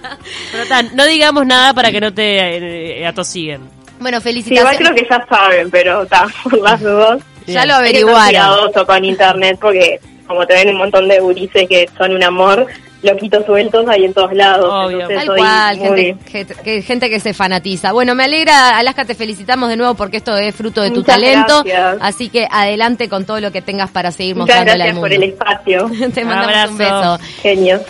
Pero 0.51 0.65
tan, 0.67 0.95
no 0.95 1.05
digamos 1.05 1.45
nada 1.45 1.73
para 1.73 1.91
que 1.91 1.99
no 1.99 2.13
te 2.13 2.99
eh, 3.01 3.07
atosiguen. 3.07 3.61
Bueno, 3.99 4.19
Sí, 4.21 4.29
igual 4.29 4.43
felicitaciones. 4.43 4.77
creo 4.77 4.95
que 4.95 5.07
ya 5.09 5.25
saben, 5.29 5.71
pero 5.71 6.03
está, 6.03 6.27
por 6.43 6.59
las 6.61 6.79
dudas. 6.81 7.19
Ya 7.47 7.65
lo 7.65 7.73
Hay 7.75 7.79
averiguaron. 7.89 8.25
cuidadoso 8.27 8.85
con 8.85 9.05
internet 9.05 9.57
porque 9.59 9.99
como 10.27 10.45
te 10.47 10.53
ven 10.55 10.69
un 10.69 10.77
montón 10.77 11.07
de 11.07 11.19
gurises 11.19 11.67
que 11.69 11.87
son 11.97 12.13
un 12.13 12.23
amor, 12.23 12.65
loquitos 13.03 13.45
sueltos 13.45 13.87
ahí 13.87 14.05
en 14.05 14.13
todos 14.13 14.33
lados. 14.33 14.67
Obvio. 14.87 15.07
Tal 15.07 15.27
cual, 15.27 15.77
muy- 15.77 15.87
gente, 16.05 16.29
gente, 16.31 16.55
que, 16.63 16.81
gente 16.81 17.09
que 17.11 17.19
se 17.19 17.35
fanatiza. 17.35 17.91
Bueno, 17.91 18.15
me 18.15 18.23
alegra, 18.23 18.77
Alaska, 18.79 19.05
te 19.05 19.13
felicitamos 19.13 19.69
de 19.69 19.77
nuevo 19.77 19.93
porque 19.93 20.17
esto 20.17 20.35
es 20.35 20.55
fruto 20.55 20.81
de 20.81 20.89
tu 20.89 21.01
Muchas 21.01 21.15
talento. 21.15 21.63
gracias. 21.63 21.97
Así 22.01 22.29
que 22.29 22.47
adelante 22.49 23.07
con 23.07 23.25
todo 23.25 23.39
lo 23.39 23.51
que 23.51 23.61
tengas 23.61 23.91
para 23.91 24.11
seguir 24.11 24.35
Muchas 24.35 24.55
mostrándole 24.57 24.71
al 24.71 24.77
gracias 24.79 24.95
mundo. 24.95 25.07
por 25.07 25.13
el 25.13 25.23
espacio. 25.91 26.09
te 26.15 26.25
mandamos 26.25 26.71
un 26.71 26.77
beso. 26.79 27.19
Genios. 27.43 27.81